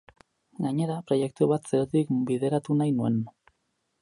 [0.65, 3.23] Gainera, proiektu bat zerotik bideratu nahi nuen.